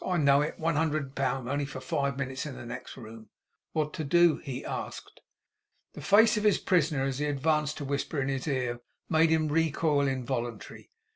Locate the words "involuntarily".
10.07-10.89